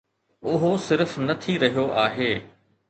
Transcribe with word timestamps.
اهو 0.53 0.71
صرف 0.87 1.11
نه 1.27 1.33
ٿي 1.41 1.53
رهيو 1.63 1.87
آهي. 2.05 2.33